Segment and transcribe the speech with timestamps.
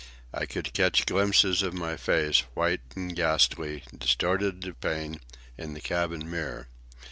[0.33, 5.19] I could catch glimpses of my face, white and ghastly, distorted with pain,
[5.59, 6.69] in the cabin mirror.